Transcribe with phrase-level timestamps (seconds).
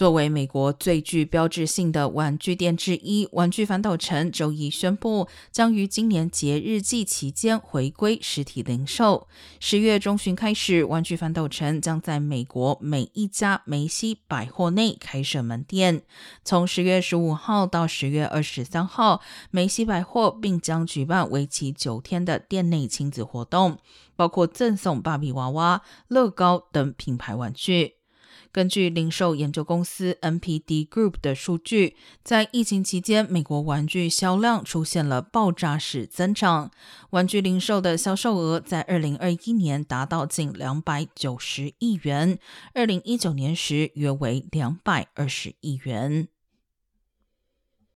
[0.00, 9.28] 作为美国最具标志性的玩具店之一，玩具反斗城周一宣布，将于今年节日季期间回归实体零售。
[9.60, 16.00] 十月中旬开始，玩具反斗城将在美国每一家梅西百货内开设门店。
[16.42, 19.20] 从十月十五号到十月二十三号，
[19.50, 23.76] 梅西百货并将举办为期九天的店内亲子活动，
[24.16, 27.99] 包括赠送芭比娃娃、乐高等品牌玩具。
[28.52, 36.70] 根据零售研究公司 NPD Group 的数据，在疫情期间，美国玩具销量出现了爆炸式增长。
[37.10, 42.38] 玩具零售的销售额在二零二一年达到近两百九十亿元
[42.74, 46.28] 二零一九年时约为两百二十亿元。